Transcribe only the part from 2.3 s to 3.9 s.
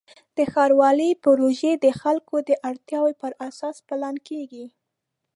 د اړتیاوو پر اساس